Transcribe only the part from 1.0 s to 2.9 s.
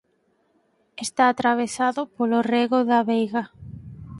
Está atravesado polo rego